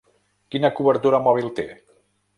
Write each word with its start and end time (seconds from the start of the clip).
Quina 0.55 0.71
cobertura 0.79 1.19
mòbil 1.27 1.55
té? 1.61 1.69